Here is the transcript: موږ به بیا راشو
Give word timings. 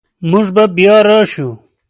موږ 0.29 0.45
به 0.55 0.63
بیا 0.75 0.95
راشو 1.07 1.49